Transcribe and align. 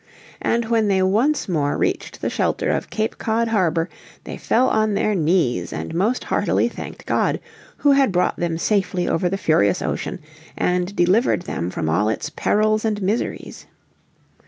And 0.41 0.65
when 0.65 0.87
they 0.87 1.03
once 1.03 1.47
more 1.47 1.77
reached 1.77 2.21
the 2.21 2.29
shelter 2.31 2.71
of 2.71 2.89
Cape 2.89 3.19
Cod 3.19 3.49
harbour 3.49 3.87
they 4.23 4.35
fell 4.35 4.67
on 4.67 4.95
their 4.95 5.13
knees 5.13 5.71
and 5.71 5.93
most 5.93 6.23
heartily 6.23 6.67
thanked 6.67 7.05
God, 7.05 7.39
Who 7.77 7.91
had 7.91 8.11
brought 8.11 8.37
them 8.37 8.57
safely 8.57 9.07
over 9.07 9.29
the 9.29 9.37
furious 9.37 9.79
ocean, 9.79 10.19
and 10.57 10.95
delivered 10.95 11.43
them 11.43 11.69
from 11.69 11.87
all 11.87 12.09
its 12.09 12.31
perils 12.31 12.83
and 12.83 12.99
miseries. 12.99 13.67